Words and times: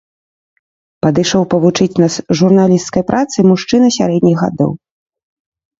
Падышоў 1.05 1.43
павучыць 1.51 1.99
нас 2.05 2.13
журналісцкай 2.41 3.03
працы 3.11 3.37
мужчына 3.53 3.87
сярэдніх 4.01 4.37
гадоў. 4.45 4.71